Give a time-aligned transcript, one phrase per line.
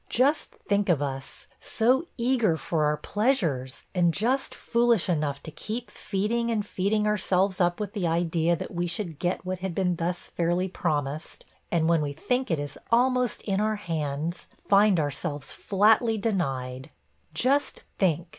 [0.09, 1.45] Just think of us!
[1.59, 7.61] so eager for our pleasures, and just foolish enough to keep feeding and feeding ourselves
[7.61, 11.87] up with the idea that we should get what had been thus fairly promised; and
[11.87, 16.89] when we think it is almost in our hands, find ourselves flatly denied!
[17.35, 18.27] Just think!